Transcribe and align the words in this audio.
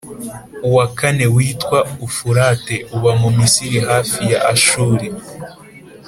Uwa 0.67 0.85
kane 0.99 1.25
witwa 1.35 1.79
Ufurate 2.05 2.75
uba 2.95 3.11
mumisiri 3.21 3.77
hafi 3.89 4.21
ya 4.31 4.39
ashuri 4.53 5.07